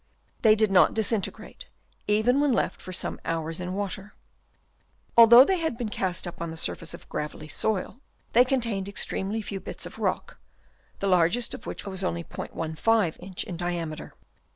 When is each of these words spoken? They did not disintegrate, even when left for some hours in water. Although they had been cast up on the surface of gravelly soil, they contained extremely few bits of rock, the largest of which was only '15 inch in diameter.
They 0.41 0.55
did 0.55 0.71
not 0.71 0.95
disintegrate, 0.95 1.67
even 2.07 2.41
when 2.41 2.51
left 2.51 2.81
for 2.81 2.91
some 2.91 3.19
hours 3.23 3.59
in 3.59 3.75
water. 3.75 4.15
Although 5.15 5.45
they 5.45 5.59
had 5.59 5.77
been 5.77 5.89
cast 5.89 6.25
up 6.27 6.41
on 6.41 6.49
the 6.49 6.57
surface 6.57 6.95
of 6.95 7.07
gravelly 7.07 7.47
soil, 7.47 7.99
they 8.33 8.43
contained 8.43 8.89
extremely 8.89 9.43
few 9.43 9.59
bits 9.59 9.85
of 9.85 9.99
rock, 9.99 10.39
the 10.97 11.07
largest 11.07 11.53
of 11.53 11.67
which 11.67 11.85
was 11.85 12.03
only 12.03 12.23
'15 12.23 13.13
inch 13.19 13.43
in 13.43 13.55
diameter. 13.57 14.15